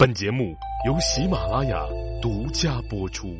[0.00, 0.56] 本节目
[0.86, 1.84] 由喜马拉雅
[2.22, 3.36] 独家播出。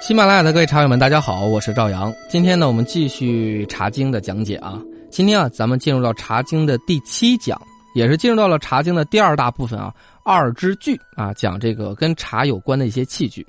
[0.00, 2.14] 喜马拉雅的各位茶友们，大家好，我是赵阳。
[2.28, 4.80] 今天呢，我们继续《茶经》的讲解啊。
[5.10, 7.60] 今天啊，咱们进入到《茶经》的第七讲，
[7.96, 9.92] 也是进入到了《茶经》的第二大部分啊。
[10.24, 13.44] 二之具啊，讲这个跟茶有关的一些器具。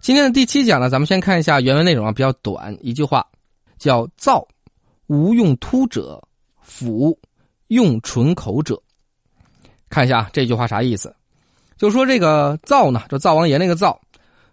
[0.00, 3.26] 今天的第七讲呢，咱们先看一下原文内容啊，比较短，一句话，
[3.78, 4.46] 叫“灶，
[5.06, 6.22] 无用突者，
[6.62, 7.18] 釜
[7.66, 8.80] 用纯口者”。
[9.90, 11.14] 看一下这句话啥意思？
[11.76, 14.00] 就说这个灶呢，就灶王爷那个灶，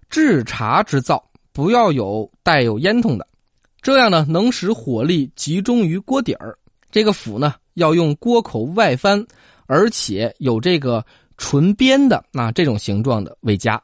[0.09, 1.23] 制茶之灶，
[1.53, 3.25] 不要有带有烟囱的，
[3.81, 6.57] 这样呢，能使火力集中于锅底儿。
[6.91, 9.25] 这个釜呢，要用锅口外翻，
[9.67, 11.05] 而且有这个。
[11.37, 13.75] 唇边的啊，这种形状的为佳。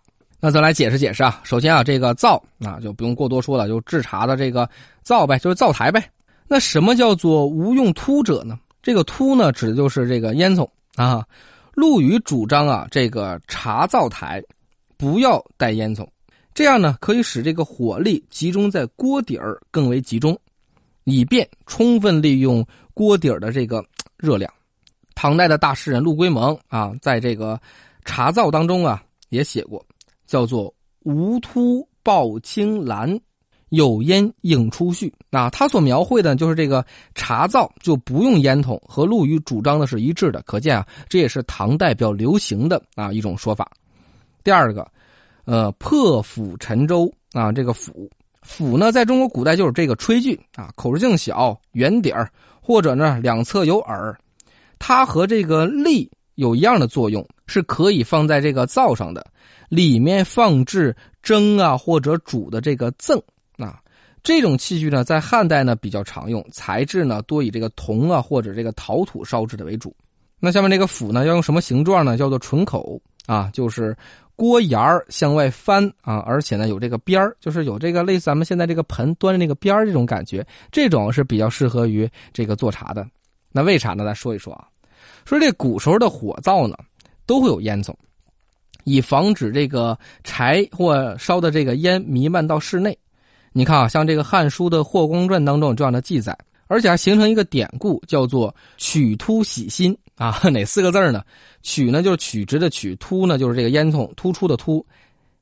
[0.41, 1.39] 那咱来解释解释啊。
[1.43, 4.67] 首先啊，这个灶啊，就不用过多说了，就制茶的这个
[5.03, 6.03] 灶呗，就是灶台呗。
[6.47, 8.59] 那什么叫做无用突者呢？
[8.81, 11.23] 这个突呢，指的就是这个烟囱啊。
[11.75, 14.43] 陆羽主张啊，这个茶灶台
[14.97, 16.05] 不要带烟囱，
[16.53, 20.37] 这样呢，可以使这个火力集中在锅底儿更为集中，
[21.05, 23.85] 以便充分利用锅底儿的这个
[24.17, 24.51] 热量。
[25.13, 27.57] 唐代的大诗人陆龟蒙啊，在这个
[28.03, 29.85] 茶灶当中啊，也写过，
[30.31, 33.19] 叫做“无突抱青蓝，
[33.67, 35.11] 有烟映出絮”。
[35.29, 40.41] 啊，他所描绘的就是这个茶灶就不用烟筒，和陆羽主张的是一致的。
[40.43, 43.69] 可见啊，这也是唐代比较流行的啊一种说法。
[44.41, 44.89] 第二个，
[45.43, 48.09] 呃，破釜沉舟啊，这个釜
[48.41, 54.17] 釜呢，在中国古代就是这个炊具啊，口径小，圆底儿，或者呢两侧有耳。
[54.79, 56.09] 它和这个笠
[56.41, 59.23] 有一样的作用，是可以放在这个灶上的，
[59.69, 63.23] 里面放置蒸啊或者煮的这个甑
[63.57, 63.79] 啊。
[64.23, 69.95] 这种器具呢，在汉代呢比较常用，材质呢多以这个铜啊或者这个陶土烧制的为主。
[70.39, 72.17] 那下面这个釜呢，要用什么形状呢？
[72.17, 73.95] 叫做唇口啊，就是
[74.35, 83.07] 锅沿儿向外翻啊，而且呢有这个边儿，就是有这个类似咱们现在这个盆端着那个边儿这种感觉，这种是比较适合于这个做茶的。
[83.51, 84.03] 那为啥呢？
[84.03, 84.65] 咱说一说啊。
[85.25, 86.75] 说这古时候的火灶呢，
[87.25, 87.93] 都会有烟囱，
[88.83, 92.97] 以防止这个柴或烧的这个烟弥漫到室内。
[93.53, 101.21] 你看啊，像这个《汉书》的《霍光传》当中有这样的记载，而且还形成一个典故，叫做“取突洗心”啊， 哪四个字呢
[101.61, 104.85] ？“取”呢就是曲直的“曲”，“突”呢就是这个烟囱突出的“突”，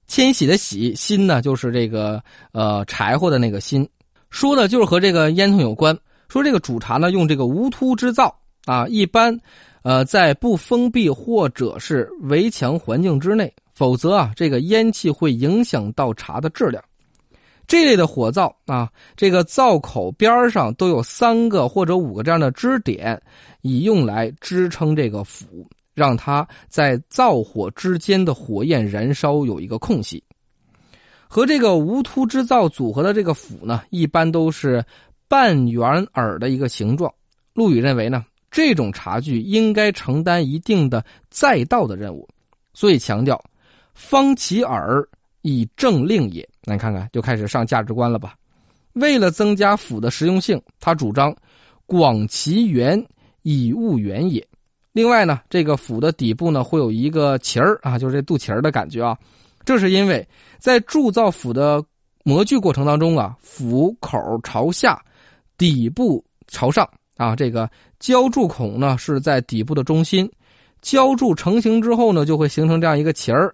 [0.07, 2.19] 迁徙的“徙”，心呢就是这个
[2.51, 3.87] 呃柴火的那个“心”，
[4.31, 5.95] 说的就是和这个烟囱有关。
[6.29, 8.35] 说这个煮茶呢，用这个无突之灶
[8.69, 9.39] 啊，一般。
[9.81, 16.83] 呃，在不封闭或者是围墙环境之内，否则啊，这个烟气会影响到茶的质量。
[17.65, 23.19] 这类的火灶啊，这个灶口边上都有三个或者五个这样的支点，
[23.61, 30.21] 以用来支撑这个釜，让它在灶火之间的火焰燃烧有一个空隙。
[31.29, 34.83] 和这个无突之灶组合的这个釜呢，一般都是
[35.29, 37.09] 半圆耳的一个形状。
[37.53, 38.25] 陆羽认为呢。
[38.51, 42.27] 这种茶具应该承担一定的载道的任务，
[42.73, 43.39] 所以强调
[43.93, 45.07] 方其耳
[45.41, 46.47] 以正令也。
[46.63, 48.35] 那看看，就开始上价值观了吧？
[48.93, 51.35] 为了增加釜的实用性，他主张
[51.85, 53.01] 广其圆
[53.43, 54.45] 以物圆也。
[54.91, 59.15] 另外呢，这个釜的底部呢会有一个旗儿啊，就是这肚脐儿的感觉啊。
[59.63, 60.27] 这是因为
[60.57, 61.83] 在铸造釜的
[62.23, 64.99] 模具过程当中啊，釜口朝下，
[65.57, 66.89] 底部朝上。
[67.15, 70.29] 啊，这个浇铸孔呢是在底部的中心，
[70.81, 73.53] 浇筑成型之后呢，就会形成这样一个旗儿，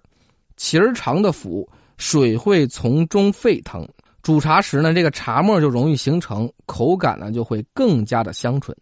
[0.56, 1.68] 旗儿长的釜，
[1.98, 3.88] 水会从中沸腾，
[4.22, 8.76] 煮茶时呢，这个茶沫就容易形成，口感呢就会更加的香醇。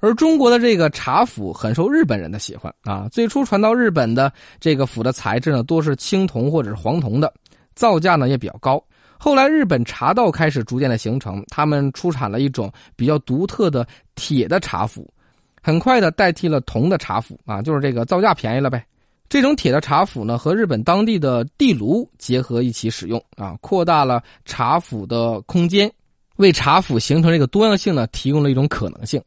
[0.00, 7.32] 而中国的这个茶釜很受日本人的喜欢啊，最初传到日本的这个釜的材质呢，多是青铜或者是黄铜的，
[7.74, 8.82] 造价呢也比较高。
[9.18, 15.12] 后来，日本茶道开始逐渐的形成，他们出产了一种比较独特的铁的茶釜，
[15.60, 18.86] 很快的代替了铜的茶釜啊，就是这个造价便宜了呗。
[19.28, 25.92] 这种铁的茶釜呢，和日本当地的地炉结合一起使用啊，扩大了茶釜的空间，
[26.36, 29.20] 为茶釜形成这个多样性呢，提供了一种可能性。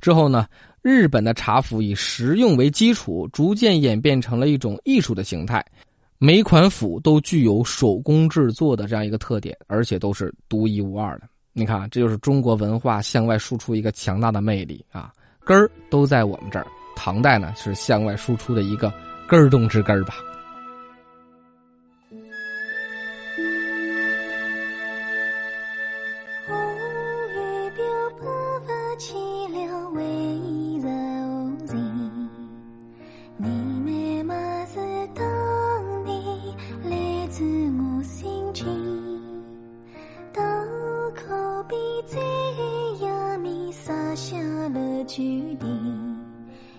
[0.00, 0.46] 之后呢，
[0.82, 5.64] 日本的茶釜以实用为基础，逐渐演变成了一种艺术的形态。
[6.18, 11.28] 每款斧都具有手工制作的这样一个特点，而且都是独一无二的。
[11.52, 15.12] 你看，这就是中国文化向外输出一个强大的魅力啊！
[15.44, 16.66] 根儿都在我们这儿。
[16.94, 18.92] 唐代呢，是向外输出的一个
[19.28, 20.14] 根儿中之根儿吧。
[44.68, 45.66] 了距离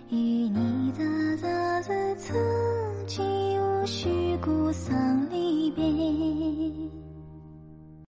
[0.09, 0.15] 与
[0.49, 2.35] 你的日子曾
[3.05, 3.25] 经
[3.61, 5.83] 无需顾上离别